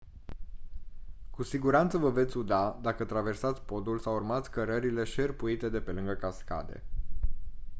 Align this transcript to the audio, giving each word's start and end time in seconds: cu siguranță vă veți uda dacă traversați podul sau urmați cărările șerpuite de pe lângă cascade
cu 1.29 1.43
siguranță 1.43 1.97
vă 1.97 2.09
veți 2.09 2.37
uda 2.37 2.79
dacă 2.81 3.03
traversați 3.05 3.61
podul 3.61 3.99
sau 3.99 4.15
urmați 4.15 4.51
cărările 4.51 5.03
șerpuite 5.03 5.69
de 5.69 5.81
pe 5.81 5.91
lângă 5.91 6.13
cascade 6.13 6.83